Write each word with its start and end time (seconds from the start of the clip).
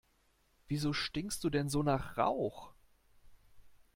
Wieso 0.67 0.93
stinkst 0.93 1.43
du 1.43 1.51
denn 1.51 1.69
so 1.69 1.83
nach 1.83 2.17
Rauch? 2.17 2.73